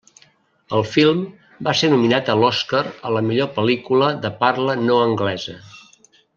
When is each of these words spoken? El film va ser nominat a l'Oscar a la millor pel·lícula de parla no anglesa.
El 0.77 0.85
film 0.93 1.19
va 1.67 1.73
ser 1.81 1.89
nominat 1.91 2.31
a 2.31 2.37
l'Oscar 2.41 2.81
a 3.09 3.13
la 3.19 3.23
millor 3.29 3.53
pel·lícula 3.61 4.11
de 4.27 4.35
parla 4.43 4.81
no 4.89 5.01
anglesa. 5.07 5.59